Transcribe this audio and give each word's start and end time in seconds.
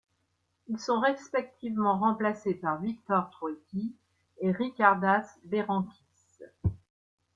Ils 0.65 0.79
sont 0.79 0.99
respectivement 0.99 1.99
remplacés 1.99 2.55
par 2.55 2.79
Viktor 2.81 3.29
Troicki 3.29 3.95
et 4.39 4.51
Ričardas 4.51 5.37
Berankis. 5.45 6.39